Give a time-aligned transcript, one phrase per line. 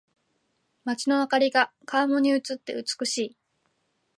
[0.83, 3.37] 街の灯りが川面に映って美しい。